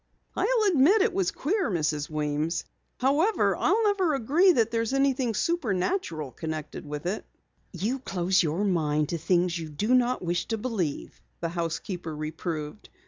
"I'll 0.35 0.63
admit 0.71 1.03
it 1.03 1.13
was 1.13 1.29
queer, 1.29 1.69
Mrs. 1.69 2.09
Weems. 2.09 2.65
However, 2.99 3.55
I'll 3.55 3.83
never 3.83 4.15
agree 4.15 4.51
that 4.53 4.71
there's 4.71 4.93
anything 4.95 5.35
supernatural 5.35 6.31
connected 6.31 6.87
with 6.87 7.05
it." 7.05 7.23
"You 7.71 7.99
close 7.99 8.41
your 8.41 8.63
mind 8.63 9.09
to 9.09 9.19
things 9.19 9.59
you 9.59 9.69
do 9.69 9.93
not 9.93 10.23
wish 10.23 10.47
to 10.47 10.57
believe," 10.57 11.21
the 11.39 11.49
housekeeper 11.49 12.15
reproved. 12.15 12.89